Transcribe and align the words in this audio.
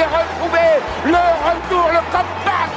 S'est 0.00 0.12
retrouvé 0.20 0.66
Le 1.14 1.24
retour, 1.46 1.86
le 1.96 2.02
comeback 2.14 2.72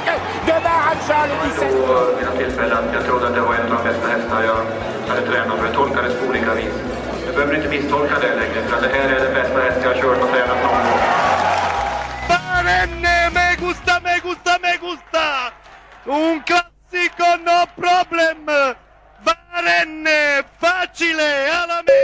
de 0.46 0.56
Maharaja 0.66 1.20
le 1.30 1.36
17 1.56 2.16
vid 2.16 2.26
något 2.26 2.38
tillfälle 2.38 2.74
att 2.74 2.94
jag 2.94 3.04
trodde 3.04 3.26
att 3.28 3.34
det 3.34 3.40
var 3.40 3.54
en 3.54 3.72
av 3.72 3.78
de 3.78 3.88
bästa 3.88 4.06
hästar 4.08 4.42
jag 4.50 4.60
hade 5.08 5.26
tränat 5.26 5.58
för. 5.58 5.66
Det 5.68 5.74
tolkades 5.74 6.14
på 6.20 6.26
olika 6.26 6.54
vis. 6.54 6.74
Du 7.26 7.32
behöver 7.32 7.54
inte 7.56 7.68
misstolka 7.68 8.14
det 8.20 8.34
längre, 8.42 8.58
för 8.68 8.76
att 8.76 8.82
det 8.82 8.88
här 8.96 9.08
är 9.14 9.20
den 9.24 9.34
bästa 9.34 9.58
häst 9.60 9.78
jag 9.82 9.90
har 9.94 10.00
kört 10.02 10.22
och 10.22 10.30
tränat 10.34 10.58
någon 10.64 10.82
gång. 10.86 11.02
Barenne, 12.28 13.16
me 13.36 13.46
gusta, 13.64 13.94
me 14.06 14.14
gusta, 14.26 14.52
me 14.64 14.72
gusta! 14.86 15.26
Un 16.16 16.40
classico, 16.48 17.28
no 17.48 17.58
problem! 17.82 18.46
Barenne, 19.26 20.42
facile, 20.62 21.30
alla 21.60 21.78
me! 21.88 22.00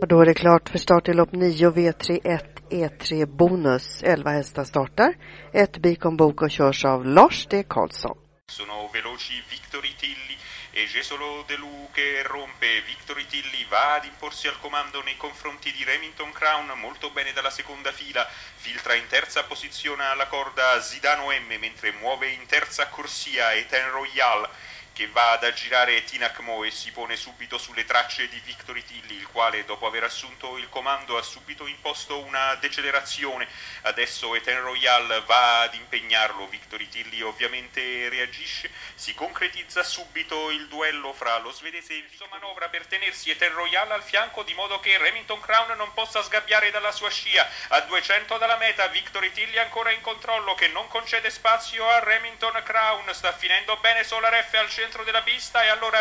Och 0.00 0.08
då 0.08 0.20
är 0.20 0.26
det 0.26 0.34
klart 0.34 0.68
för 0.68 0.78
start 0.78 1.08
i 1.08 1.12
lopp 1.12 1.32
9 1.32 1.70
V31 1.70 2.55
E3 2.70 3.26
Bonus. 3.26 4.02
11 4.02 4.30
hästar 4.30 4.64
startar. 4.64 5.14
Ett 5.52 5.78
Bicon 5.78 6.16
Bok 6.16 6.50
körs 6.50 6.84
av 6.84 7.04
Lars 7.04 7.46
D. 7.46 7.64
Karlsson. 7.68 8.16
Sono 8.46 8.88
veloci 8.92 9.42
Victory 9.48 9.94
Tilli 9.96 10.36
e 10.70 10.86
Gesolo 10.86 11.44
De 11.46 11.56
Lu 11.56 11.88
che 11.92 12.22
rompe. 12.22 12.82
Victory 12.86 13.26
Tilli 13.26 13.66
va 13.68 13.94
ad 13.94 14.04
imporsi 14.04 14.46
al 14.48 14.60
comando 14.60 15.02
nei 15.02 15.16
confronti 15.16 15.72
di 15.72 15.84
Remington 15.84 16.32
Crown 16.32 16.78
molto 16.78 17.10
bene 17.10 17.32
dalla 17.32 17.50
seconda 17.50 17.92
fila. 17.92 18.26
Filtra 18.56 18.94
in 18.94 19.06
terza 19.08 19.44
posizione 19.44 20.04
alla 20.04 20.26
corda 20.26 20.80
Zidano 20.80 21.26
M 21.30 21.58
mentre 21.58 21.92
muove 21.92 22.28
in 22.28 22.46
terza 22.46 22.88
corsia 22.88 23.54
Eten 23.54 23.90
Royal 23.90 24.48
che 24.96 25.08
va 25.08 25.32
ad 25.32 25.44
aggirare 25.44 26.04
Tinak 26.04 26.38
Mo 26.38 26.64
e 26.64 26.70
si 26.70 26.90
pone 26.90 27.16
subito 27.16 27.58
sulle 27.58 27.84
tracce 27.84 28.30
di 28.30 28.40
Victory 28.42 28.82
Tilly, 28.82 29.16
il 29.16 29.26
quale 29.26 29.62
dopo 29.66 29.86
aver 29.86 30.04
assunto 30.04 30.56
il 30.56 30.70
comando 30.70 31.18
ha 31.18 31.22
subito 31.22 31.66
imposto 31.66 32.18
una 32.20 32.54
decelerazione. 32.54 33.46
Adesso 33.82 34.34
Eten 34.34 34.58
Royal 34.62 35.22
va 35.26 35.60
ad 35.60 35.74
impegnarlo, 35.74 36.48
Victory 36.48 36.88
Tilly 36.88 37.20
ovviamente 37.20 38.08
reagisce, 38.08 38.70
si 38.94 39.12
concretizza 39.12 39.82
subito 39.82 40.48
il 40.50 40.66
duello 40.66 41.12
fra 41.12 41.36
lo 41.40 41.52
svedese 41.52 41.92
e 41.92 41.96
il 41.96 42.08
manovra 42.30 42.70
per 42.70 42.86
tenersi 42.86 43.28
Eten 43.28 43.52
Royal 43.52 43.90
al 43.90 44.02
fianco 44.02 44.44
di 44.44 44.54
modo 44.54 44.80
che 44.80 44.96
Remington 44.96 45.40
Crown 45.40 45.76
non 45.76 45.92
possa 45.92 46.22
sgabbiare 46.22 46.70
dalla 46.70 46.90
sua 46.90 47.10
scia. 47.10 47.46
A 47.68 47.80
200 47.82 48.38
dalla 48.38 48.56
meta, 48.56 48.86
Victory 48.86 49.30
Tilly 49.30 49.58
ancora 49.58 49.90
in 49.90 50.00
controllo 50.00 50.54
che 50.54 50.68
non 50.68 50.88
concede 50.88 51.28
spazio 51.28 51.86
a 51.86 51.98
Remington 51.98 52.62
Crown, 52.64 53.12
sta 53.12 53.32
finendo 53.32 53.76
bene 53.76 54.02
Solar 54.02 54.42
F 54.42 54.54
al 54.54 54.70
centro 54.70 54.84
centro 54.86 55.02
della 55.02 55.22
pista 55.22 55.64
e 55.64 55.68
allora 55.68 55.98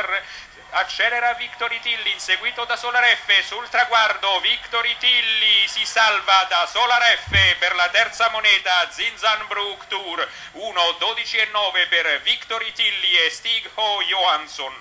accelera 0.82 1.34
Victory 1.34 1.80
Tilly 1.82 2.12
inseguito 2.14 2.66
da 2.70 2.78
Solar 2.78 3.02
F 3.02 3.34
sul 3.50 3.66
traguardo 3.74 4.38
Victory 4.46 4.94
Tilly 5.02 5.66
si 5.66 5.82
salva 5.86 6.46
da 6.54 6.70
Solar 6.70 7.02
F 7.02 7.34
per 7.58 7.74
la 7.74 7.90
terza 7.90 8.30
moneta 8.30 8.86
Zinzanbrook 8.94 9.90
Tour 9.90 10.22
1 10.54 10.70
12 11.02 11.42
e 11.42 11.50
9 11.50 11.90
per 11.90 12.22
Victory 12.22 12.70
Tilly 12.78 13.26
e 13.26 13.34
Stig 13.34 13.66
Ho 13.74 14.06
Johansson. 14.06 14.74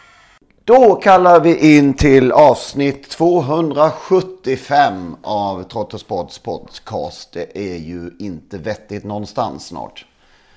Då 0.64 0.96
kallar 0.96 1.40
vi 1.40 1.76
in 1.76 1.96
till 1.96 2.32
avsnitt 2.32 3.10
275 3.10 5.16
av 5.22 5.68
Trottosports 5.68 6.38
podcast. 6.38 7.32
Det 7.32 7.56
är 7.56 7.76
ju 7.76 8.10
inte 8.18 8.58
vettigt 8.58 9.04
någonstans 9.04 9.66
snart 9.66 10.04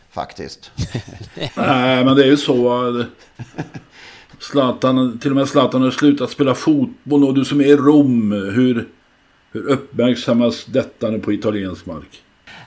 faktiskt. 0.09 0.72
Nej, 1.56 2.06
men 2.06 2.16
det 2.16 2.23
är 2.23 2.28
ju 2.28 2.38
så. 2.38 3.06
Zlatan, 4.40 5.19
till 5.19 5.31
och 5.31 5.38
med 5.38 5.47
Zlatan 5.47 5.81
har 5.81 5.91
slutat 5.91 6.29
spela 6.29 6.56
fotboll 6.56 7.23
och 7.23 7.34
du 7.34 7.45
som 7.45 7.62
är 7.62 7.66
i 7.66 7.75
Rom, 7.75 8.31
hur, 8.31 8.88
hur 9.51 9.68
uppmärksammas 9.68 10.66
detta 10.66 11.09
nu 11.09 11.19
på 11.19 11.34
italiensk 11.34 11.85
mark? 11.85 12.23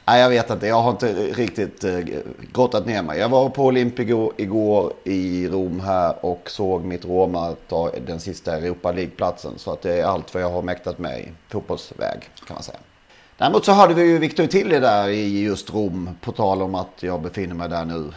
Nej, 0.07 0.21
jag 0.23 0.29
vet 0.29 0.51
inte. 0.51 0.67
Jag 0.67 0.83
har 0.83 0.91
inte 0.91 1.13
riktigt 1.13 1.85
uh, 1.85 2.01
grottat 2.53 2.87
ner 2.87 3.03
mig. 3.03 3.19
Jag 3.19 3.29
var 3.29 3.49
på 3.49 3.65
Olympico 3.65 4.33
igår 4.37 4.93
i 5.05 5.49
Rom 5.49 5.81
här 5.81 6.25
och 6.25 6.51
såg 6.51 6.85
mitt 6.85 7.05
Roma 7.05 7.55
ta 7.69 7.91
den 8.07 8.21
sista 8.21 8.57
Europa 8.57 8.93
League-platsen. 8.93 9.53
Så 9.57 9.73
att 9.73 9.83
det 9.83 10.01
är 10.01 10.05
allt 10.05 10.35
vad 10.35 10.43
jag 10.43 10.51
har 10.51 10.63
mäktat 10.63 10.99
med 10.99 11.21
i 11.21 11.33
fotbollsväg 11.49 12.21
kan 12.47 12.55
man 12.55 12.63
säga. 12.63 12.79
Däremot 13.41 13.65
så 13.65 13.73
hade 13.73 13.95
vi 13.95 14.03
ju 14.03 14.19
Victor 14.19 14.47
Tilly 14.47 14.79
där 14.79 15.09
i 15.09 15.43
just 15.43 15.75
Rom. 15.75 16.11
På 16.21 16.33
tal 16.33 16.63
om 16.63 16.75
att 16.75 17.03
jag 17.03 17.23
befinner 17.23 17.55
mig 17.55 17.69
där 17.69 17.85
nu. 17.85 18.13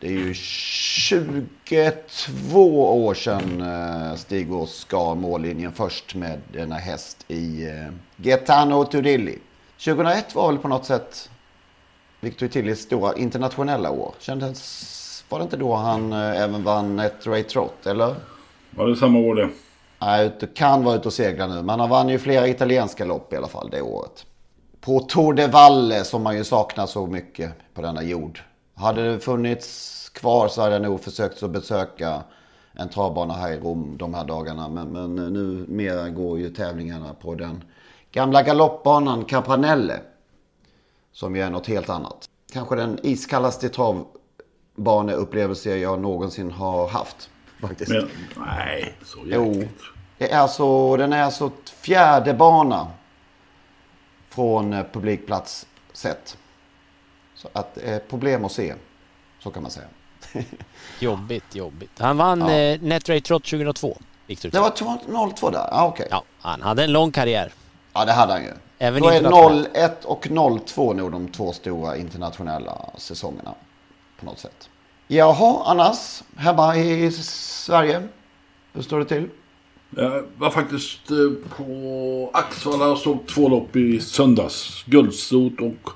Det 0.00 0.06
är 0.06 0.12
ju 0.12 0.34
22 0.34 3.06
år 3.06 3.14
sedan 3.14 3.60
eh, 3.60 4.14
Stig 4.16 4.48
skar 4.68 5.14
mållinjen 5.14 5.72
först 5.72 6.14
med 6.14 6.40
denna 6.52 6.74
häst 6.74 7.24
i 7.28 7.66
eh, 7.66 7.86
Gaetano 8.16 8.84
Tudilli. 8.84 9.38
2001 9.84 10.34
var 10.34 10.52
väl 10.52 10.58
på 10.58 10.68
något 10.68 10.84
sätt 10.84 11.30
Victor 12.20 12.48
Tillys 12.48 12.80
stora 12.80 13.16
internationella 13.16 13.90
år. 13.90 14.14
Kändes, 14.18 15.24
var 15.28 15.38
det 15.38 15.42
inte 15.42 15.56
då 15.56 15.74
han 15.74 16.12
eh, 16.12 16.42
även 16.42 16.64
vann 16.64 16.98
ett 16.98 17.26
Ray 17.26 17.42
Trot, 17.42 17.86
eller? 17.86 18.14
Var 18.70 18.86
det 18.86 18.96
samma 18.96 19.18
år 19.18 19.34
det? 19.34 19.48
Nej, 19.98 20.32
kan 20.54 20.84
vara 20.84 20.96
ute 20.96 21.08
och 21.08 21.14
segla 21.14 21.46
nu. 21.46 21.62
Men 21.62 21.80
han 21.80 21.88
vann 21.88 22.08
ju 22.08 22.18
flera 22.18 22.48
italienska 22.48 23.04
lopp 23.04 23.32
i 23.32 23.36
alla 23.36 23.48
fall 23.48 23.70
det 23.70 23.82
året 23.82 24.24
på 24.80 25.00
Tour 25.00 25.32
de 25.32 25.46
Valle 25.46 26.04
som 26.04 26.22
man 26.22 26.36
ju 26.36 26.44
saknar 26.44 26.86
så 26.86 27.06
mycket 27.06 27.52
på 27.74 27.82
denna 27.82 28.02
jord. 28.02 28.40
Hade 28.74 29.12
det 29.12 29.20
funnits 29.20 30.08
kvar 30.08 30.48
så 30.48 30.62
hade 30.62 30.72
jag 30.72 30.82
nog 30.82 31.00
försökt 31.00 31.42
att 31.42 31.50
besöka 31.50 32.22
en 32.72 32.88
travbana 32.88 33.34
här 33.34 33.52
i 33.52 33.60
Rom 33.60 33.96
de 33.98 34.14
här 34.14 34.24
dagarna. 34.24 34.68
Men, 34.68 34.88
men 34.88 35.14
numera 35.14 36.08
går 36.08 36.38
ju 36.38 36.50
tävlingarna 36.50 37.14
på 37.14 37.34
den 37.34 37.64
gamla 38.12 38.42
galoppbanan 38.42 39.24
Campanelle. 39.24 40.00
Som 41.12 41.36
ju 41.36 41.42
är 41.42 41.50
något 41.50 41.66
helt 41.66 41.88
annat. 41.88 42.28
Kanske 42.52 42.76
den 42.76 42.98
iskallaste 43.02 43.68
travbaneupplevelse 43.68 45.76
jag 45.76 46.00
någonsin 46.00 46.50
har 46.50 46.88
haft. 46.88 47.30
Faktiskt. 47.60 47.90
Men, 47.90 48.08
nej, 48.36 48.94
så 49.04 49.18
jäkligt. 49.18 49.34
Jo, 49.34 49.68
det 50.18 50.32
är 50.32 50.46
så, 50.46 50.96
den 50.96 51.12
är 51.12 51.30
så 51.30 51.50
fjärde 51.66 52.34
bana 52.34 52.86
från 54.38 54.72
eh, 54.72 54.84
publikplats 54.92 55.66
sett. 55.92 56.36
Så 57.34 57.48
att 57.52 57.76
är 57.78 57.98
problem 57.98 58.44
att 58.44 58.52
se. 58.52 58.74
Så 59.38 59.50
kan 59.50 59.62
man 59.62 59.72
säga. 59.72 59.86
jobbigt, 61.00 61.54
jobbigt. 61.54 61.90
Han 61.98 62.16
vann 62.16 62.40
ja. 62.40 62.50
eh, 62.50 62.80
Netrate 62.80 63.20
Trot 63.20 63.44
2002. 63.44 63.98
Victor 64.26 64.50
det 64.50 64.60
var 64.60 65.32
02 65.34 65.50
där? 65.50 65.68
Ah, 65.70 65.88
okay. 65.88 66.06
Ja, 66.10 66.22
han 66.40 66.62
hade 66.62 66.84
en 66.84 66.92
lång 66.92 67.12
karriär. 67.12 67.52
Ja, 67.92 68.04
det 68.04 68.12
hade 68.12 68.32
han 68.32 68.42
ju. 68.42 68.52
Även 68.78 69.02
Då 69.02 69.08
är 69.08 69.66
01 69.74 70.04
och 70.04 70.28
02 70.66 70.92
nog 70.92 71.12
de 71.12 71.28
två 71.28 71.52
stora 71.52 71.96
internationella 71.96 72.90
säsongerna. 72.96 73.54
På 74.20 74.26
något 74.26 74.38
sätt. 74.38 74.68
Jaha, 75.06 75.62
annars 75.66 76.22
hemma 76.36 76.76
i 76.76 77.12
Sverige? 77.12 78.08
Hur 78.72 78.82
står 78.82 78.98
det 78.98 79.04
till? 79.04 79.28
Jag 79.90 80.24
var 80.38 80.50
faktiskt 80.50 81.10
eh, 81.10 81.30
på 81.56 82.30
Axvalla 82.32 82.90
och 82.92 82.98
såg 82.98 83.26
två 83.26 83.48
lopp 83.48 83.76
i 83.76 84.00
söndags. 84.00 84.84
Guldstot 84.86 85.60
och 85.60 85.90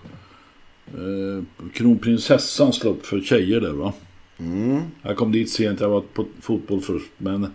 eh, 0.86 1.68
Kronprinsessans 1.74 2.84
lopp 2.84 3.06
för 3.06 3.20
tjejer 3.20 3.60
där 3.60 3.72
va. 3.72 3.92
Mm. 4.38 4.82
Jag 5.02 5.16
kom 5.16 5.32
dit 5.32 5.50
sent, 5.50 5.80
jag 5.80 5.88
var 5.88 6.00
på 6.00 6.26
fotboll 6.40 6.80
först. 6.80 7.10
Men 7.18 7.52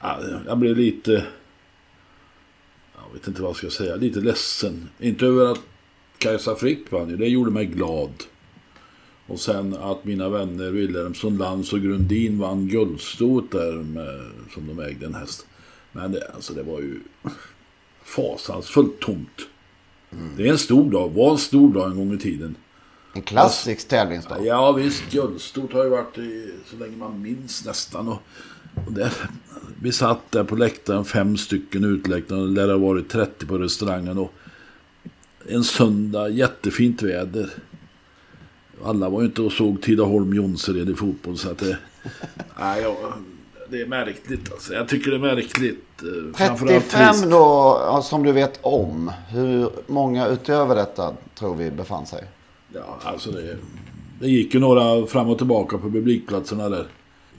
ja, 0.00 0.18
jag 0.46 0.58
blev 0.58 0.76
lite... 0.76 1.24
vet 3.12 3.28
inte 3.28 3.42
vad 3.42 3.48
jag 3.48 3.56
ska 3.56 3.70
säga, 3.70 3.96
lite 3.96 4.20
ledsen. 4.20 4.88
Inte 4.98 5.26
över 5.26 5.52
att 5.52 5.60
Kajsa 6.18 6.54
Frick 6.54 6.92
vann 6.92 7.16
det 7.16 7.26
gjorde 7.26 7.50
mig 7.50 7.66
glad. 7.66 8.10
Och 9.26 9.40
sen 9.40 9.76
att 9.76 10.04
mina 10.04 10.28
vänner 10.28 10.70
Wilhelmsson, 10.70 11.38
Lantz 11.38 11.72
och 11.72 11.80
Grundin 11.80 12.38
vann 12.38 12.68
guldstot 12.68 13.50
där 13.50 13.72
med, 13.72 14.20
som 14.54 14.66
de 14.66 14.82
ägde 14.82 15.06
en 15.06 15.14
häst. 15.14 15.46
Men 15.92 16.12
det, 16.12 16.30
alltså 16.34 16.52
det 16.52 16.62
var 16.62 16.80
ju 16.80 17.00
fasansfullt 18.04 19.00
tomt. 19.00 19.40
Det 20.36 20.48
är 20.48 20.50
en 20.50 20.58
stor 20.58 20.90
dag, 20.90 21.08
var 21.08 21.32
en 21.32 21.38
stor 21.38 21.74
dag 21.74 21.90
en 21.90 21.96
gång 21.96 22.14
i 22.14 22.18
tiden. 22.18 22.56
En 23.12 23.22
klassisk 23.22 23.88
tävlingsdag. 23.88 24.46
Ja 24.46 24.72
visst, 24.72 25.10
guldstort 25.10 25.72
har 25.72 25.84
ju 25.84 25.90
varit 25.90 26.18
i, 26.18 26.54
så 26.66 26.76
länge 26.76 26.96
man 26.96 27.22
minns 27.22 27.66
nästan. 27.66 28.08
Och, 28.08 28.22
och 28.86 28.92
där, 28.92 29.12
vi 29.82 29.92
satt 29.92 30.32
där 30.32 30.44
på 30.44 30.56
läktaren, 30.56 31.04
fem 31.04 31.36
stycken 31.36 31.84
utläktare. 31.84 32.40
Och 32.40 32.48
det 32.48 32.54
lär 32.54 32.68
ha 32.68 32.78
varit 32.78 33.08
30 33.08 33.46
på 33.46 33.58
restaurangen. 33.58 34.18
Och 34.18 34.32
en 35.48 35.64
söndag, 35.64 36.28
jättefint 36.28 37.02
väder. 37.02 37.50
Alla 38.84 39.08
var 39.08 39.20
ju 39.20 39.26
inte 39.26 39.42
och 39.42 39.52
såg 39.52 39.82
Tidaholm 39.82 40.34
Jonsered 40.34 40.90
i 40.90 40.94
fotboll. 40.94 41.38
Så 41.38 41.50
att 41.50 41.58
det, 41.58 41.78
nej, 42.60 42.82
ja, 42.82 42.96
det 43.70 43.80
är 43.80 43.86
märkligt 43.86 44.52
alltså. 44.52 44.74
Jag 44.74 44.88
tycker 44.88 45.10
det 45.10 45.16
är 45.16 45.34
märkligt. 45.34 46.02
eh, 46.02 46.36
framförallt 46.36 46.90
35 46.90 47.14
trist. 47.14 47.30
då, 47.30 48.00
som 48.04 48.22
du 48.22 48.32
vet 48.32 48.58
om. 48.62 49.10
Hur 49.28 49.68
många 49.86 50.26
utöver 50.28 50.74
detta 50.74 51.12
tror 51.38 51.54
vi 51.54 51.70
befann 51.70 52.06
sig? 52.06 52.24
Ja, 52.74 52.98
alltså 53.04 53.30
det, 53.30 53.56
det 54.20 54.28
gick 54.28 54.54
ju 54.54 54.60
några 54.60 55.06
fram 55.06 55.28
och 55.28 55.38
tillbaka 55.38 55.78
på 55.78 55.90
publikplatserna 55.90 56.68
där. 56.68 56.86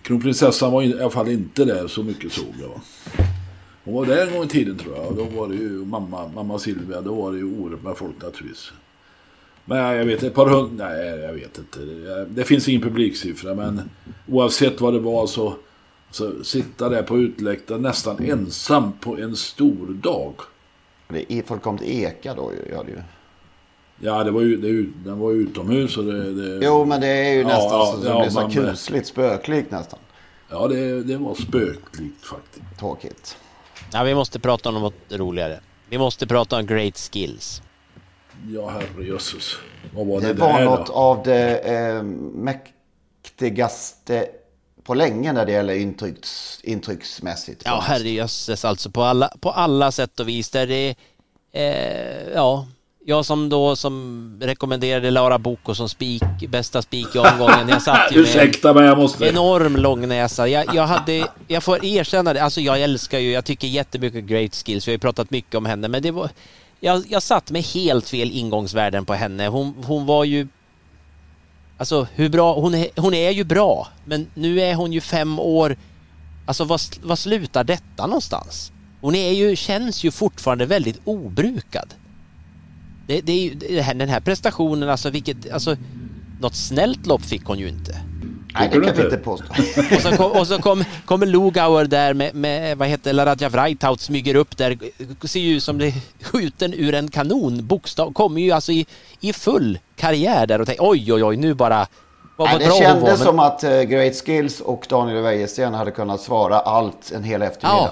Kronprinsessan 0.02 0.72
var 0.72 0.84
i 0.84 1.02
alla 1.02 1.10
fall 1.10 1.30
inte 1.30 1.66
där 1.66 1.88
så 1.88 2.04
mycket 2.04 2.32
såg 2.32 2.54
jag. 2.62 2.82
Hon 3.84 3.94
var 3.94 4.06
där 4.06 4.28
en 4.28 4.34
gång 4.34 4.44
i 4.44 4.48
tiden 4.48 4.78
tror 4.78 4.96
jag. 4.98 5.16
Då 5.16 5.24
var 5.40 5.48
det 5.48 5.56
ju 5.56 5.70
mamma, 5.86 6.28
mamma 6.36 6.60
Silvia. 6.60 7.02
Då 7.02 7.16
var 7.16 7.32
det 7.32 7.38
ju 7.38 7.44
oerhört 7.60 7.84
med 7.84 7.98
folk 7.98 8.16
naturligtvis. 8.24 8.72
Men 9.66 9.78
jag 9.78 10.06
vet 10.06 10.24
ett 10.24 10.34
par 10.34 10.46
hundra, 10.50 10.90
nej 10.90 11.08
jag 11.20 11.34
vet 11.34 11.58
inte. 11.58 11.80
Det- 11.80 12.26
Det 12.26 12.44
finns 12.44 12.68
ingen 12.70 12.82
publiksiffra 12.82 13.54
men 13.56 13.90
oavsett 14.28 14.82
vad 14.82 14.94
det 14.94 15.00
var 15.00 15.28
så, 15.28 15.56
så 16.12 16.44
sitta 16.44 16.90
där 16.90 17.04
på 17.04 17.18
utläktaren 17.18 17.82
nästan 17.82 18.26
ensam 18.26 18.92
på 19.00 19.18
en 19.18 19.36
stor 19.36 19.88
dag. 19.94 20.34
Det 21.08 21.34
är 21.34 21.44
fullkomligt 21.44 21.84
eka 21.90 22.34
då 22.34 22.52
gör 22.72 22.84
det 22.84 22.92
ju. 22.92 22.98
Ja, 24.00 24.24
det 24.24 24.32
var 24.32 24.42
ju, 24.42 24.58
det, 24.58 24.90
den 25.10 25.20
var 25.20 25.32
ju 25.32 25.38
utomhus 25.38 25.98
och 25.98 26.04
det... 26.04 26.34
det 26.34 26.66
Jo, 26.66 26.86
men 26.86 27.02
det 27.02 27.08
är 27.08 27.34
ju 27.34 27.44
nästan 27.44 27.80
ja, 27.80 27.92
så 27.96 28.02
det 28.04 28.10
ja, 28.10 28.20
blir 28.22 28.30
så 28.30 28.40
man- 28.42 28.52
kusligt 28.52 29.08
spöklikt 29.08 29.72
nästan. 29.72 30.00
Ja, 30.50 30.68
det, 30.68 31.04
det 31.04 31.18
var 31.18 31.36
spöklikt 31.36 32.26
faktiskt. 32.26 32.66
Tråkigt. 32.80 33.38
Ja, 33.94 34.04
vi 34.04 34.16
måste 34.16 34.40
prata 34.40 34.70
om 34.70 34.76
något 34.76 34.94
roligare. 35.10 35.60
Vi 35.90 35.98
måste 35.98 36.28
prata 36.28 36.58
om 36.58 36.66
great 36.66 36.98
skills. 36.98 37.62
Ja, 38.50 38.70
herrejösses. 38.70 39.56
Vad 39.94 40.08
var 40.08 40.22
det, 40.22 40.28
Det 40.28 40.34
där 40.34 40.42
var 40.54 40.62
då? 40.62 40.70
något 40.70 40.90
av 40.90 41.24
det 41.24 41.58
eh, 41.58 42.04
mäktigaste 43.24 44.28
på 44.84 44.94
länge 44.94 45.34
när 45.34 45.46
det 45.46 45.52
gäller 45.52 45.74
intrycks, 45.76 46.60
intrycksmässigt. 46.64 47.62
Ja, 47.66 47.80
herrejösses 47.80 48.66
alltså 48.66 48.90
på 48.90 49.04
alla, 49.04 49.30
på 49.40 49.52
alla 49.52 49.92
sätt 49.92 50.20
och 50.20 50.30
vis. 50.30 50.50
Där 50.50 50.68
det, 50.68 50.96
eh, 51.52 52.34
ja, 52.34 52.68
jag 53.06 53.26
som 53.26 53.50
då 53.50 53.76
som 53.76 54.38
rekommenderade 54.42 55.12
Lara 55.12 55.40
Boko 55.40 55.76
som 55.76 55.90
spik, 55.90 56.24
bästa 56.50 56.82
spik 56.82 57.16
i 57.16 57.20
omgången. 57.20 57.70
Jag 57.70 57.82
satt 57.82 58.12
ju 58.12 58.16
med 58.16 58.26
Ursäkta 58.26 58.74
men 58.74 58.84
jag 58.86 58.98
måste... 58.98 59.26
enorm 59.26 59.76
lång 59.76 60.08
näsa. 60.08 60.48
Jag, 60.48 60.76
jag 60.76 60.88
hade, 60.88 61.28
jag 61.48 61.64
får 61.64 61.86
erkänna 61.86 62.34
det, 62.34 62.44
alltså 62.44 62.62
jag 62.62 62.82
älskar 62.82 63.20
ju, 63.20 63.32
jag 63.32 63.46
tycker 63.46 63.68
jättemycket 63.68 64.24
great 64.24 64.56
skills, 64.56 64.88
vi 64.88 64.92
har 64.92 64.96
ju 64.96 65.00
pratat 65.00 65.32
mycket 65.32 65.56
om 65.56 65.66
henne, 65.66 65.88
men 65.88 66.02
det 66.02 66.12
var, 66.12 66.30
jag, 66.86 67.04
jag 67.10 67.24
satt 67.24 67.52
med 67.52 67.64
helt 67.64 68.10
fel 68.10 68.32
ingångsvärden 68.32 69.06
på 69.06 69.14
henne. 69.14 69.48
Hon, 69.48 69.84
hon 69.84 70.06
var 70.06 70.24
ju, 70.24 70.48
alltså 71.78 72.08
hur 72.16 72.30
bra, 72.30 72.60
hon 72.60 72.76
är, 72.76 72.88
hon 72.96 73.14
är 73.14 73.32
ju 73.32 73.44
bra, 73.44 73.88
men 74.06 74.28
nu 74.34 74.62
är 74.62 74.76
hon 74.76 74.94
ju 74.94 75.02
fem 75.02 75.40
år, 75.40 75.78
alltså 76.46 76.64
vad, 76.64 76.82
vad 77.04 77.20
slutar 77.20 77.64
detta 77.64 78.08
någonstans? 78.08 78.72
Hon 79.02 79.16
är 79.16 79.32
ju, 79.32 79.56
känns 79.56 80.04
ju 80.04 80.12
fortfarande 80.12 80.66
väldigt 80.66 81.02
obrukad. 81.04 81.94
Det, 83.08 83.22
det 83.22 83.32
är 83.32 83.44
ju, 83.44 83.54
det 83.54 83.82
här, 83.82 83.94
den 83.94 84.10
här 84.10 84.20
prestationen, 84.20 84.90
alltså 84.90 85.10
vilket, 85.10 85.52
alltså 85.52 85.78
något 86.42 86.56
snällt 86.56 87.06
lopp 87.06 87.22
fick 87.22 87.46
hon 87.46 87.60
ju 87.60 87.70
inte. 87.70 88.02
Nej, 88.60 88.70
det 88.74 88.82
kan 88.86 88.96
vi 88.96 89.04
inte 89.04 89.18
påstå. 89.18 89.46
Och 89.96 90.02
så, 90.02 90.12
kom, 90.18 90.32
och 90.32 90.48
så 90.48 90.58
kom, 90.62 90.84
kommer 91.06 91.26
Lugauer 91.26 91.86
där 91.86 92.14
med, 92.14 92.36
med 92.36 92.78
vad 92.78 92.88
heter 92.88 93.14
Laradja 93.14 93.50
Vrajtaut 93.50 94.02
smyger 94.02 94.36
upp 94.36 94.58
där. 94.58 94.78
Ser 95.28 95.40
ju 95.40 95.56
ut 95.56 95.64
som 95.64 95.78
det 95.78 95.94
skjuten 96.22 96.74
ur 96.74 96.94
en 96.94 97.12
kanon. 97.12 97.68
Bokstav 97.68 98.14
kommer 98.14 98.42
ju 98.42 98.52
alltså 98.52 98.72
i, 98.72 98.86
i 99.20 99.34
full 99.34 99.80
karriär 99.96 100.48
där 100.48 100.62
och 100.62 100.68
tänker 100.68 100.90
oj 100.90 101.14
oj 101.14 101.24
oj 101.24 101.38
nu 101.38 101.54
bara 101.54 101.88
vad, 102.38 102.50
Nej, 102.50 102.58
det 102.60 102.66
kändes 102.66 103.02
var. 103.02 103.10
Men, 103.10 103.18
som 103.18 103.40
att 103.40 103.64
eh, 103.64 103.82
Great 103.82 104.16
Skills 104.26 104.62
och 104.62 104.86
Daniel 104.90 105.24
Wäjersten 105.24 105.74
hade 105.74 105.92
kunnat 105.92 106.22
svara 106.22 106.60
allt 106.60 107.12
en 107.16 107.24
hel 107.24 107.42
eftermiddag. 107.42 107.92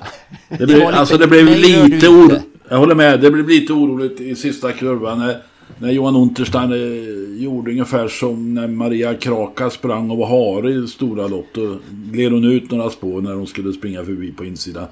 Det 0.50 0.58
Det 0.58 0.66
blev, 0.66 0.88
alltså 0.88 1.18
det 1.18 1.28
blev 1.28 1.46
lite 1.46 1.88
du 1.88 2.08
oro... 2.08 2.24
inte. 2.24 2.42
Jag 2.70 2.78
håller 2.78 2.96
med, 2.96 3.20
det 3.20 3.32
blev 3.32 3.50
lite 3.50 3.74
oroligt 3.74 4.20
i 4.20 4.36
sista 4.36 4.72
kurvan 4.72 5.34
när, 5.80 5.92
Johan 5.92 6.16
Unterstein 6.16 6.72
eh, 6.72 7.44
gjorde 7.44 7.72
ungefär 7.72 8.08
som 8.08 8.54
när 8.54 8.68
Maria 8.68 9.14
Kraka 9.14 9.70
sprang 9.70 10.12
och 10.12 10.18
var 10.18 10.28
hare 10.28 10.72
i 10.72 10.88
stora 10.88 11.28
lopp. 11.28 11.48
Då 11.54 11.78
gled 11.90 12.32
hon 12.32 12.44
ut 12.46 12.72
några 12.72 12.90
spår 12.90 13.22
när 13.22 13.34
hon 13.34 13.48
skulle 13.48 13.74
springa 13.74 14.06
förbi 14.06 14.32
på 14.32 14.46
insidan. 14.46 14.88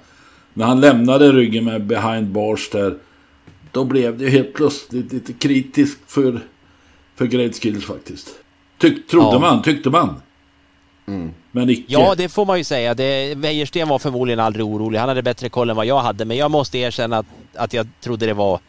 När 0.54 0.66
han 0.66 0.82
lämnade 0.82 1.32
ryggen 1.32 1.66
med 1.66 1.86
behind 1.86 2.28
bars 2.28 2.70
där. 2.70 2.96
Då 3.72 3.84
blev 3.84 4.18
det 4.18 4.30
helt 4.30 4.54
plötsligt 4.54 5.14
lite 5.14 5.34
kritiskt 5.34 6.00
för, 6.08 6.40
för 7.16 7.26
Great 7.26 7.56
Skills 7.56 7.86
faktiskt. 7.86 8.30
Tyck, 8.78 9.08
trodde 9.08 9.36
Ja. 9.36 9.40
man, 9.40 9.62
tyckte 9.62 9.90
man. 9.90 10.16
Men 11.52 11.70
icke. 11.70 11.84
ja 11.88 12.16
det 12.18 12.30
får 12.30 12.46
man 12.46 12.58
ju 12.58 12.64
säga. 12.64 12.94
Det, 12.94 13.36
Wäjersten 13.36 13.88
var 13.88 14.00
förmodligen 14.00 14.40
aldrig 14.40 14.66
orolig. 14.66 15.00
Han 15.00 15.10
hade 15.10 15.24
bättre 15.24 15.50
koll 15.50 15.70
än 15.70 15.76
vad 15.76 15.86
jag 15.86 16.00
hade. 16.00 16.26
Men 16.26 16.38
jag 16.38 16.52
måste 16.52 16.78
erkänna 16.78 17.18
att, 17.18 17.26
att 17.56 17.74
jag 17.74 17.88
trodde 18.02 18.26
det 18.26 18.34
var... 18.34 18.60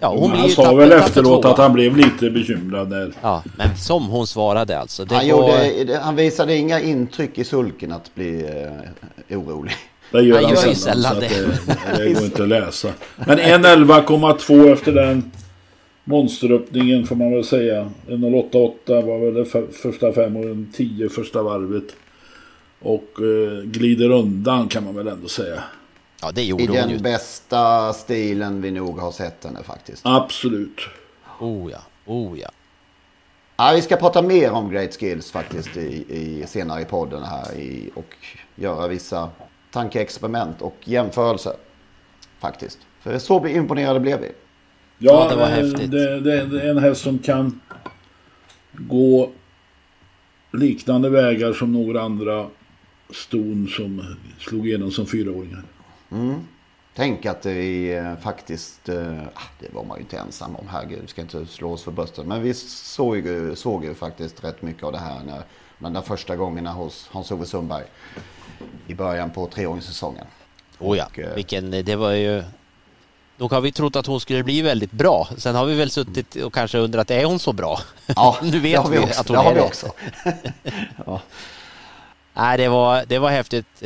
Ja, 0.00 0.08
hon 0.08 0.30
blir 0.30 0.40
han 0.40 0.48
ju 0.48 0.54
sa 0.54 0.74
väl 0.74 0.92
efteråt 0.92 1.44
att 1.44 1.58
han 1.58 1.72
blev 1.72 1.96
lite 1.96 2.30
bekymrad 2.30 2.90
där. 2.90 3.12
Ja, 3.22 3.42
men 3.58 3.76
som 3.76 4.06
hon 4.06 4.26
svarade 4.26 4.78
alltså. 4.78 5.04
Det 5.04 5.14
Han, 5.14 5.28
var... 5.28 5.64
gjorde, 5.64 5.98
han 6.02 6.16
visade 6.16 6.56
inga 6.56 6.80
intryck 6.80 7.38
i 7.38 7.44
sulken 7.44 7.92
att 7.92 8.14
bli 8.14 8.44
eh, 9.28 9.38
orolig. 9.38 9.74
Det 10.12 10.22
gör 10.22 10.36
Han 10.36 10.44
han 10.44 10.54
gör 10.66 10.74
sällan, 10.74 11.14
det. 11.20 11.28
det, 11.28 11.98
det 12.04 12.12
går 12.12 12.24
inte 12.24 12.42
att 12.42 12.48
läsa. 12.48 12.88
Men 13.16 13.38
1.11,2 13.38 14.72
efter 14.72 14.92
den 14.92 15.30
monsteröppningen 16.04 17.06
får 17.06 17.16
man 17.16 17.32
väl 17.32 17.44
säga. 17.44 17.90
1.08,8 18.08 19.06
var 19.06 19.18
väl 19.18 19.34
det 19.34 19.44
för, 19.44 19.66
första 19.82 20.12
fem 20.12 20.36
och 20.36 20.44
en 20.44 20.72
10 20.76 21.08
första 21.08 21.42
varvet. 21.42 21.96
Och 22.82 23.10
eh, 23.18 23.64
glider 23.64 24.10
undan 24.10 24.68
kan 24.68 24.84
man 24.84 24.96
väl 24.96 25.08
ändå 25.08 25.28
säga. 25.28 25.62
Ja, 26.22 26.30
det 26.32 26.42
I 26.42 26.46
gjorde 26.46 26.66
hon 26.66 26.74
den 26.76 26.90
ju. 26.90 26.98
bästa 26.98 27.92
stilen 27.92 28.62
vi 28.62 28.70
nog 28.70 28.98
har 28.98 29.12
sett 29.12 29.44
henne 29.44 29.62
faktiskt. 29.62 30.02
Absolut. 30.04 30.80
Oh 31.38 31.70
ja, 31.70 31.78
oh 32.06 32.38
ja. 32.38 32.48
Ja, 33.56 33.72
vi 33.74 33.82
ska 33.82 33.96
prata 33.96 34.22
mer 34.22 34.50
om 34.52 34.70
Great 34.70 34.94
Skills 35.00 35.30
faktiskt 35.30 35.76
i, 35.76 36.04
i, 36.08 36.44
senare 36.46 36.82
i 36.82 36.84
podden 36.84 37.22
här 37.22 37.54
i, 37.54 37.90
och 37.94 38.16
göra 38.54 38.88
vissa 38.88 39.30
tankeexperiment 39.70 40.62
och 40.62 40.76
jämförelser. 40.84 41.52
Faktiskt. 42.38 42.78
För 43.00 43.18
så 43.18 43.46
imponerade 43.46 44.00
blev 44.00 44.20
vi. 44.20 44.32
Ja, 44.98 45.28
det 45.30 45.36
var 45.36 45.46
häftigt. 45.46 45.90
Det, 45.90 46.20
det, 46.20 46.44
det 46.44 46.62
är 46.62 46.70
en 46.70 46.78
häst 46.78 47.02
som 47.02 47.18
kan 47.18 47.60
gå 48.72 49.30
liknande 50.52 51.10
vägar 51.10 51.52
som 51.52 51.72
några 51.72 52.00
andra 52.02 52.46
ston 53.14 53.68
som 53.76 54.16
slog 54.38 54.68
igenom 54.68 54.90
som 54.90 55.06
fyraåringar. 55.06 55.62
Mm. 56.10 56.46
Tänk 56.94 57.26
att 57.26 57.46
vi 57.46 57.92
eh, 57.92 58.16
faktiskt, 58.16 58.88
eh, 58.88 59.22
ah, 59.34 59.40
det 59.60 59.72
var 59.74 59.84
man 59.84 59.96
ju 59.96 60.02
inte 60.02 60.18
ensam 60.18 60.56
om, 60.56 60.68
herregud, 60.68 60.98
vi 61.02 61.06
ska 61.08 61.20
inte 61.20 61.46
slå 61.46 61.72
oss 61.72 61.82
för 61.82 61.90
bröstet. 61.92 62.26
Men 62.26 62.42
vi 62.42 62.54
såg 62.54 63.16
ju, 63.16 63.56
såg 63.56 63.84
ju 63.84 63.94
faktiskt 63.94 64.44
rätt 64.44 64.62
mycket 64.62 64.82
av 64.82 64.92
det 64.92 64.98
här 64.98 65.20
när, 65.26 65.42
när 65.78 65.90
de 65.90 66.02
första 66.02 66.36
gångerna 66.36 66.72
hos 66.72 67.08
Hans-Ove 67.12 67.46
Sundberg. 67.46 67.84
I 68.86 68.94
början 68.94 69.30
på 69.30 69.46
treåringssäsongen. 69.46 70.26
Oh 70.78 70.96
ja, 70.98 71.06
Och, 71.06 71.18
eh, 71.18 71.34
vilken, 71.34 71.70
det 71.70 71.96
var 71.96 72.12
ju... 72.12 72.42
Nog 73.36 73.52
har 73.52 73.60
vi 73.60 73.72
trott 73.72 73.96
att 73.96 74.06
hon 74.06 74.20
skulle 74.20 74.44
bli 74.44 74.62
väldigt 74.62 74.92
bra. 74.92 75.28
Sen 75.36 75.54
har 75.54 75.66
vi 75.66 75.74
väl 75.74 75.90
suttit 75.90 76.36
och 76.36 76.54
kanske 76.54 76.78
undrat, 76.78 77.10
är 77.10 77.24
hon 77.24 77.38
så 77.38 77.52
bra? 77.52 77.78
Ja, 78.06 78.38
nu 78.42 78.50
det 78.50 78.58
vet 78.58 78.78
har 78.78 78.90
vi, 78.90 78.98
vi 78.98 79.04
också, 79.04 79.20
att 79.20 79.28
hon 79.28 79.36
det 79.36 79.42
har 79.42 79.50
är 79.50 79.54
vi 79.54 79.60
det. 79.60 79.66
också. 79.66 79.92
ja. 81.06 81.20
Nej, 82.34 82.58
det 82.58 82.68
var, 82.68 83.04
det 83.06 83.18
var 83.18 83.30
häftigt. 83.30 83.82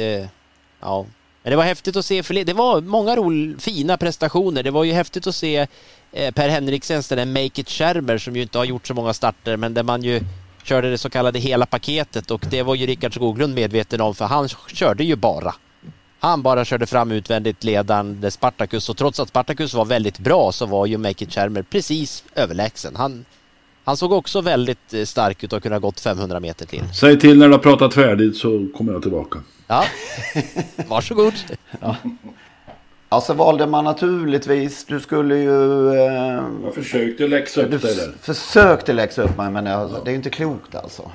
Ja. 0.80 1.06
Men 1.44 1.50
det 1.50 1.56
var 1.56 1.64
häftigt 1.64 1.96
att 1.96 2.04
se, 2.04 2.22
för 2.22 2.44
det 2.44 2.52
var 2.52 2.80
många 2.80 3.16
rol, 3.16 3.56
fina 3.58 3.96
prestationer. 3.96 4.62
Det 4.62 4.70
var 4.70 4.84
ju 4.84 4.92
häftigt 4.92 5.26
att 5.26 5.34
se 5.34 5.66
eh, 6.12 6.34
Per 6.34 6.48
Henriksens, 6.48 7.08
den 7.08 7.18
där 7.18 7.42
Make 7.42 7.60
It 7.60 7.70
Scherber, 7.70 8.18
som 8.18 8.36
ju 8.36 8.42
inte 8.42 8.58
har 8.58 8.64
gjort 8.64 8.86
så 8.86 8.94
många 8.94 9.14
starter, 9.14 9.56
men 9.56 9.74
där 9.74 9.82
man 9.82 10.02
ju 10.02 10.20
körde 10.62 10.90
det 10.90 10.98
så 10.98 11.10
kallade 11.10 11.38
hela 11.38 11.66
paketet 11.66 12.30
och 12.30 12.46
det 12.50 12.62
var 12.62 12.74
ju 12.74 12.86
Rickard 12.86 13.14
Skoglund 13.14 13.54
medveten 13.54 14.00
om 14.00 14.14
för 14.14 14.24
han 14.24 14.48
körde 14.48 15.04
ju 15.04 15.16
bara. 15.16 15.54
Han 16.18 16.42
bara 16.42 16.64
körde 16.64 16.86
fram 16.86 17.12
utvändigt 17.12 17.64
ledande 17.64 18.30
Spartacus 18.30 18.88
och 18.88 18.96
trots 18.96 19.20
att 19.20 19.28
Spartacus 19.28 19.74
var 19.74 19.84
väldigt 19.84 20.18
bra 20.18 20.52
så 20.52 20.66
var 20.66 20.86
ju 20.86 20.98
Make 20.98 21.24
It 21.24 21.32
Schermer 21.32 21.62
precis 21.62 22.24
överlägsen. 22.34 22.96
Han, 22.96 23.24
han 23.84 23.96
såg 23.96 24.12
också 24.12 24.40
väldigt 24.40 24.94
eh, 24.94 25.04
stark 25.04 25.44
ut 25.44 25.52
och 25.52 25.62
kunde 25.62 25.74
ha 25.76 25.80
gått 25.80 26.00
500 26.00 26.40
meter 26.40 26.66
till. 26.66 26.82
Säg 26.94 27.18
till 27.18 27.38
när 27.38 27.46
du 27.46 27.52
har 27.52 27.58
pratat 27.58 27.94
färdigt 27.94 28.36
så 28.36 28.66
kommer 28.76 28.92
jag 28.92 29.02
tillbaka. 29.02 29.38
Ja, 29.66 29.84
varsågod. 30.88 31.34
Ja. 31.80 31.96
Alltså 33.08 33.32
valde 33.32 33.66
man 33.66 33.84
naturligtvis, 33.84 34.84
du 34.84 35.00
skulle 35.00 35.36
ju... 35.38 35.88
Eh, 35.94 36.44
jag 36.64 36.74
försökte 36.74 37.26
läxa 37.26 37.62
upp 37.62 37.82
dig 37.82 37.94
där. 37.96 38.12
försökte 38.20 38.92
läxa 38.92 39.22
upp 39.22 39.36
mig 39.36 39.50
men 39.50 39.66
jag, 39.66 39.90
det 39.90 40.08
är 40.08 40.12
ju 40.12 40.16
inte 40.16 40.30
klokt 40.30 40.74
alltså. 40.74 41.10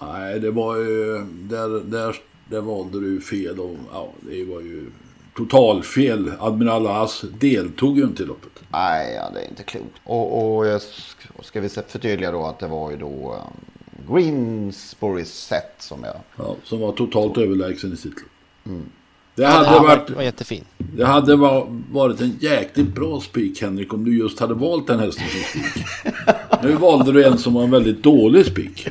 Nej, 0.00 0.40
det 0.40 0.50
var 0.50 0.76
ju... 0.76 1.26
Där, 1.32 1.80
där, 1.84 2.16
där 2.48 2.60
valde 2.60 3.00
du 3.00 3.20
fel 3.20 3.60
och 3.60 3.76
ja, 3.92 4.08
det 4.20 4.44
var 4.44 4.60
ju 4.60 4.90
totalfel. 5.36 6.32
Admiral 6.40 6.86
As 6.86 7.24
deltog 7.38 7.98
ju 7.98 8.04
inte 8.04 8.22
i 8.22 8.26
loppet. 8.26 8.62
Nej, 8.72 9.14
ja, 9.14 9.30
det 9.34 9.40
är 9.40 9.48
inte 9.48 9.62
klokt. 9.62 10.00
Och, 10.04 10.56
och 10.56 10.66
jag 10.66 10.82
ska, 10.82 11.42
ska 11.42 11.60
vi 11.60 11.68
förtydliga 11.68 12.32
då 12.32 12.46
att 12.46 12.58
det 12.58 12.68
var 12.68 12.90
ju 12.90 12.96
då 12.96 13.34
um, 13.34 14.14
Greensburys 14.14 15.34
set 15.34 15.74
som 15.78 16.04
jag... 16.04 16.16
Ja, 16.36 16.56
som 16.64 16.80
var 16.80 16.92
totalt 16.92 17.38
överlägsen 17.38 17.92
i 17.92 17.96
sitt 17.96 18.14
lopp. 18.14 18.30
Mm. 18.66 18.90
Det 19.34 19.46
hade 19.46 19.66
ja, 19.66 19.82
varit... 19.82 20.10
var 20.10 20.22
jättefin. 20.22 20.64
Det 20.78 21.04
hade 21.04 21.36
varit 21.90 22.20
en 22.20 22.38
jäkligt 22.40 22.94
bra 22.94 23.20
spik 23.20 23.62
Henrik 23.62 23.94
om 23.94 24.04
du 24.04 24.18
just 24.18 24.40
hade 24.40 24.54
valt 24.54 24.86
den 24.86 25.00
hästen 25.00 25.24
som 25.28 25.40
spik. 25.40 25.84
nu 26.62 26.72
valde 26.72 27.12
du 27.12 27.24
en 27.24 27.38
som 27.38 27.54
var 27.54 27.62
en 27.62 27.70
väldigt 27.70 28.02
dålig 28.02 28.46
spik. 28.46 28.88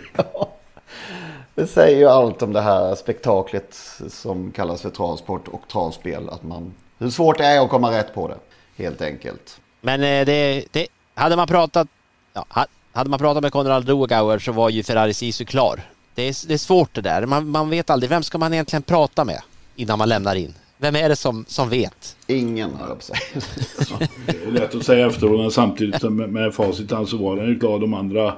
Det 1.56 1.68
säger 1.68 1.98
ju 1.98 2.06
allt 2.06 2.42
om 2.42 2.54
det 2.54 2.62
här 2.62 2.96
spektaklet 2.96 4.00
som 4.10 4.52
kallas 4.52 4.82
för 4.82 4.90
travsport 4.90 5.48
och 5.48 5.62
travspel. 5.72 6.30
Att 6.30 6.44
man, 6.44 6.74
hur 6.98 7.10
svårt 7.10 7.38
det 7.38 7.46
är 7.46 7.64
att 7.64 7.70
komma 7.70 7.92
rätt 7.92 8.14
på 8.14 8.28
det, 8.28 8.38
helt 8.84 9.02
enkelt. 9.02 9.60
Men 9.82 10.04
eh, 10.04 10.26
det, 10.26 10.66
det 10.72 10.88
hade 11.14 11.36
man 11.36 11.48
pratat, 11.48 11.88
ja, 12.34 12.66
hade 12.92 13.10
man 13.10 13.20
pratat 13.20 13.44
med 13.44 13.52
Konrad 13.52 13.90
Rogauer 13.90 14.40
så 14.40 14.52
var 14.52 14.70
ju 14.70 14.84
Ferrari 14.84 15.14
Sisu 15.14 15.46
klar. 15.46 15.82
Det 16.16 16.24
är, 16.24 16.48
det 16.48 16.54
är 16.54 16.58
svårt 16.58 16.94
det 16.94 17.02
där. 17.02 17.26
Man, 17.26 17.50
man 17.50 17.70
vet 17.70 17.90
aldrig, 17.90 18.10
vem 18.10 18.24
ska 18.24 18.38
man 18.38 18.54
egentligen 18.54 18.84
prata 18.84 19.26
med 19.26 19.42
innan 19.76 19.98
man 19.98 20.10
lämnar 20.10 20.36
in? 20.36 20.54
Vem 20.78 20.96
är 20.96 21.10
det 21.10 21.16
som, 21.16 21.46
som 21.48 21.70
vet? 21.70 22.16
Ingen, 22.28 22.76
höll 22.76 22.90
jag 22.90 22.98
på 22.98 23.04
sig. 23.04 23.18
Det 24.26 24.44
är 24.44 24.52
lätt 24.52 24.76
att 24.76 24.86
säga 24.86 25.08
efteråt, 25.08 25.40
men 25.40 25.52
samtidigt 25.52 26.02
med, 26.04 26.30
med 26.30 26.54
facit 26.54 26.90
så 26.90 27.18
var 27.18 27.38
han 27.38 27.48
ju 27.48 27.60
klar. 27.60 27.80
De 27.80 27.94
andra 27.94 28.34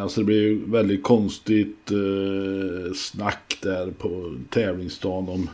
alltså 0.00 0.20
det 0.20 0.24
blev 0.24 0.58
väldigt 0.70 1.02
konstigt 1.02 1.90
eh, 1.90 2.92
snack 2.94 3.58
där 3.62 3.90
på 3.90 4.34
tävlingsdagen 4.50 5.28
om 5.28 5.50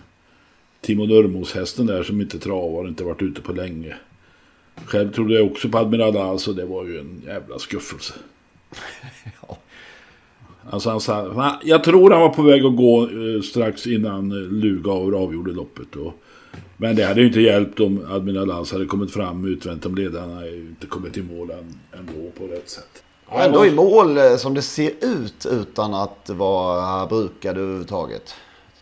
Timo 0.80 1.06
Nurmos-hästen 1.06 1.86
där 1.86 2.02
som 2.02 2.20
inte 2.20 2.38
travar, 2.38 2.88
inte 2.88 3.04
varit 3.04 3.22
ute 3.22 3.40
på 3.40 3.52
länge. 3.52 3.96
Själv 4.84 5.12
trodde 5.12 5.34
jag 5.34 5.46
också 5.46 5.68
på 5.68 5.78
Admiral 5.78 6.16
alltså 6.16 6.52
det 6.52 6.64
var 6.64 6.84
ju 6.84 6.98
en 6.98 7.22
jävla 7.26 7.58
skuffelse. 7.58 8.14
ja. 9.48 9.58
Alltså 10.70 10.90
han 10.90 11.00
sa, 11.00 11.60
jag 11.64 11.84
tror 11.84 12.10
han 12.10 12.20
var 12.20 12.28
på 12.28 12.42
väg 12.42 12.64
att 12.64 12.76
gå 12.76 13.02
eh, 13.02 13.42
strax 13.42 13.86
innan 13.86 14.32
eh, 14.32 14.52
Lugauer 14.52 15.12
avgjorde 15.12 15.52
loppet. 15.52 15.96
Och, 15.96 16.22
men 16.76 16.96
det 16.96 17.04
hade 17.04 17.20
ju 17.20 17.26
inte 17.26 17.40
hjälpt 17.40 17.80
om 17.80 18.06
Admiral 18.10 18.50
As 18.50 18.72
hade 18.72 18.86
kommit 18.86 19.12
fram 19.12 19.44
utvänt 19.44 19.86
om 19.86 19.94
ledarna 19.94 20.48
inte 20.48 20.86
kommit 20.86 21.16
i 21.16 21.22
mål 21.22 21.50
ändå 21.98 22.30
på 22.38 22.46
rätt 22.46 22.68
sätt. 22.68 23.02
Och 23.28 23.42
ändå 23.42 23.66
i 23.66 23.70
mål 23.70 24.18
eh, 24.18 24.36
som 24.36 24.54
det 24.54 24.62
ser 24.62 24.92
ut 25.00 25.46
utan 25.46 25.94
att 25.94 26.30
vara 26.30 27.06
brukad 27.06 27.58
överhuvudtaget. 27.58 28.34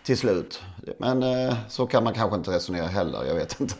Till 0.02 0.18
slut. 0.18 0.60
Men 0.98 1.22
eh, 1.22 1.54
så 1.68 1.86
kan 1.86 2.04
man 2.04 2.14
kanske 2.14 2.36
inte 2.36 2.50
resonera 2.50 2.86
heller, 2.86 3.24
jag 3.24 3.34
vet 3.34 3.60
inte. 3.60 3.74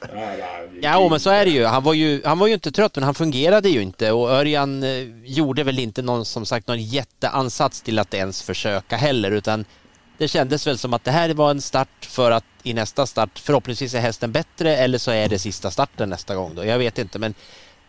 Ja, 0.83 1.09
men 1.11 1.21
så 1.21 1.31
är 1.31 1.45
det 1.45 1.51
ju. 1.51 1.65
Han 1.65 1.83
var 1.83 1.95
ju, 1.95 2.23
han 2.25 2.39
var 2.39 2.47
ju 2.47 2.55
inte 2.55 2.73
trött, 2.73 2.95
men 2.95 3.05
han 3.05 3.15
fungerade 3.15 3.69
ju 3.69 3.83
inte 3.83 4.13
och 4.13 4.31
Örjan 4.31 4.83
eh, 4.83 4.91
gjorde 5.25 5.65
väl 5.65 5.79
inte 5.79 6.03
någon, 6.03 6.25
som 6.25 6.47
sagt, 6.47 6.69
någon 6.69 6.83
jätteansats 6.83 7.83
till 7.83 7.99
att 7.99 8.15
ens 8.15 8.43
försöka 8.43 8.97
heller, 8.97 9.31
utan 9.31 9.65
det 10.19 10.29
kändes 10.29 10.67
väl 10.67 10.79
som 10.79 10.95
att 10.95 11.05
det 11.05 11.11
här 11.11 11.35
var 11.35 11.51
en 11.51 11.61
start 11.61 11.89
för 12.01 12.31
att 12.31 12.45
i 12.63 12.75
nästa 12.75 13.07
start 13.07 13.39
förhoppningsvis 13.39 13.95
är 13.95 14.01
hästen 14.01 14.33
bättre 14.33 14.77
eller 14.77 14.99
så 14.99 15.11
är 15.11 15.29
det 15.29 15.39
sista 15.39 15.71
starten 15.71 16.11
nästa 16.11 16.35
gång 16.35 16.55
då. 16.55 16.65
Jag 16.65 16.79
vet 16.79 16.99
inte, 16.99 17.19
men 17.19 17.35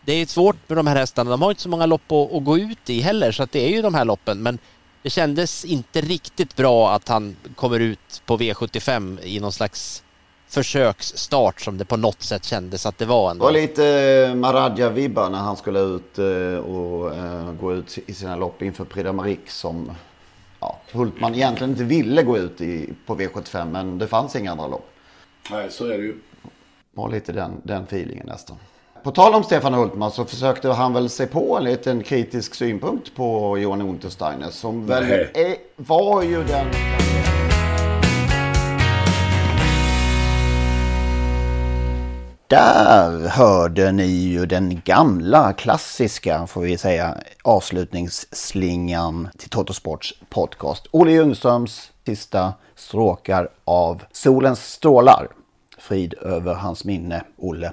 det 0.06 0.12
är 0.12 0.26
svårt 0.26 0.56
med 0.66 0.78
de 0.78 0.86
här 0.86 0.96
hästarna. 0.96 1.30
De 1.30 1.42
har 1.42 1.50
inte 1.50 1.62
så 1.62 1.68
många 1.68 1.86
lopp 1.86 2.12
att, 2.12 2.32
att, 2.32 2.44
gå 2.44 2.58
ut 2.58 2.90
i 2.90 3.00
heller, 3.00 3.32
så 3.32 3.42
att 3.42 3.52
det 3.52 3.66
är 3.66 3.68
ju 3.68 3.82
de 3.82 3.94
här 3.94 4.04
loppen. 4.04 4.42
Men 4.42 4.58
det 5.02 5.10
kändes 5.10 5.64
inte 5.64 6.00
riktigt 6.00 6.56
bra 6.56 6.92
att 6.92 7.08
han 7.08 7.36
kommer 7.54 7.80
ut 7.80 8.22
på 8.26 8.38
V75 8.38 9.20
i 9.22 9.40
någon 9.40 9.52
slags 9.52 10.02
försöksstart 10.48 11.60
som 11.60 11.78
det 11.78 11.84
på 11.84 11.96
något 11.96 12.22
sätt 12.22 12.44
kändes 12.44 12.86
att 12.86 12.98
det 12.98 13.06
var. 13.06 13.30
Ändå. 13.30 13.44
Det 13.44 13.52
var 13.52 13.60
lite 13.60 13.86
eh, 13.86 14.34
Maradja-vibbar 14.34 15.30
när 15.30 15.38
han 15.38 15.56
skulle 15.56 15.80
ut 15.80 16.18
eh, 16.18 16.58
och 16.58 17.12
uh, 17.12 17.52
gå 17.52 17.74
ut 17.74 17.98
i 18.06 18.14
sina 18.14 18.36
lopp 18.36 18.62
inför 18.62 18.84
Prix 18.84 19.08
d'Amérique 19.08 19.48
som 19.48 19.90
ja, 20.60 20.78
Hultman 20.92 21.34
egentligen 21.34 21.70
inte 21.70 21.84
ville 21.84 22.22
gå 22.22 22.38
ut 22.38 22.60
i, 22.60 22.94
på 23.06 23.16
V75 23.16 23.70
men 23.70 23.98
det 23.98 24.06
fanns 24.06 24.36
inga 24.36 24.50
andra 24.50 24.66
lopp. 24.66 24.90
Nej, 25.50 25.70
så 25.70 25.84
är 25.84 25.98
det 25.98 26.04
ju. 26.04 26.12
Det 26.92 27.00
var 27.00 27.10
lite 27.10 27.32
den, 27.32 27.60
den 27.64 27.82
feelingen 27.82 28.26
nästan. 28.26 28.56
På 29.06 29.12
tal 29.12 29.34
om 29.34 29.44
Stefan 29.44 29.74
Hultman 29.74 30.10
så 30.10 30.24
försökte 30.24 30.68
han 30.68 30.92
väl 30.92 31.08
se 31.08 31.26
på 31.26 31.56
en 31.56 31.64
liten 31.64 32.02
kritisk 32.02 32.54
synpunkt 32.54 33.14
på 33.14 33.58
Johan 33.58 33.82
Untersteiner 33.82 34.50
som 34.50 34.86
väl 34.86 35.04
är, 35.34 35.56
var 35.76 36.22
ju 36.22 36.44
den... 36.44 36.66
Där 42.46 43.28
hörde 43.28 43.92
ni 43.92 44.06
ju 44.06 44.46
den 44.46 44.80
gamla 44.84 45.52
klassiska, 45.52 46.46
får 46.46 46.60
vi 46.60 46.78
säga, 46.78 47.16
avslutningsslingan 47.42 49.28
till 49.38 49.50
Totosports 49.50 50.14
podcast. 50.28 50.86
Olle 50.90 51.12
Ljungströms 51.12 51.92
sista 52.06 52.52
stråkar 52.74 53.48
av 53.64 54.02
Solens 54.12 54.72
strålar. 54.72 55.28
Frid 55.78 56.14
över 56.14 56.54
hans 56.54 56.84
minne, 56.84 57.24
Olle. 57.36 57.72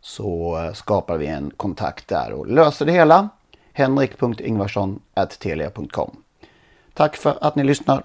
så 0.00 0.58
skapar 0.74 1.16
vi 1.16 1.26
en 1.26 1.50
kontakt 1.56 2.08
där 2.08 2.32
och 2.32 2.46
löser 2.46 2.86
det 2.86 2.92
hela. 2.92 3.28
henrik.ingvarsson.telia.com 3.72 6.16
Tack 6.94 7.16
för 7.16 7.38
att 7.40 7.56
ni 7.56 7.64
lyssnar. 7.64 8.04